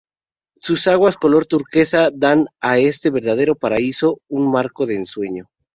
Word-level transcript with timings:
Sus 0.57 0.87
aguas 0.87 1.15
color 1.15 1.45
turquesa 1.45 2.09
dan 2.11 2.47
a 2.59 2.79
este 2.79 3.11
verdadero 3.11 3.53
paraíso 3.53 4.17
un 4.29 4.51
marco 4.51 4.87
de 4.87 4.95
ensueño. 4.95 5.47